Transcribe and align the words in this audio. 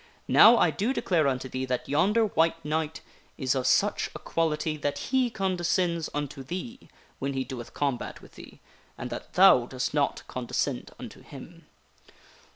Now 0.27 0.57
I 0.57 0.71
do 0.71 0.93
declare 0.93 1.27
unto 1.27 1.47
thee 1.47 1.63
that 1.65 1.87
yonder 1.87 2.25
White 2.25 2.65
Knight 2.65 3.01
is 3.37 3.53
of 3.53 3.67
such 3.67 4.09
a 4.15 4.17
quality 4.17 4.75
that 4.77 4.97
he 4.97 5.29
condescends 5.29 6.09
unto 6.11 6.41
thee 6.41 6.89
when 7.19 7.33
he 7.33 7.43
doeth 7.43 7.75
combat 7.75 8.19
with 8.19 8.31
thee, 8.33 8.61
and 8.97 9.11
that 9.11 9.33
thou 9.33 9.67
dost 9.67 9.93
not 9.93 10.23
condescend 10.27 10.89
unto 10.97 11.21
him." 11.21 11.67